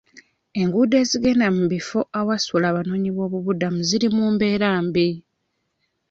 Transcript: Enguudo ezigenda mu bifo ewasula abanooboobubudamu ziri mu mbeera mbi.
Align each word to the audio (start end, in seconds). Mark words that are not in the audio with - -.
Enguudo 0.61 0.93
ezigenda 1.03 1.47
mu 1.55 1.63
bifo 1.73 1.99
ewasula 2.19 2.65
abanooboobubudamu 2.69 3.79
ziri 3.87 4.07
mu 4.15 4.25
mbeera 4.33 4.69
mbi. 4.85 5.09